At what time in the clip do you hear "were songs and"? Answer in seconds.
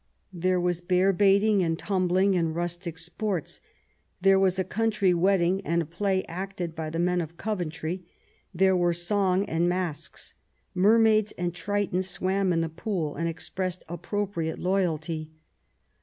8.75-9.69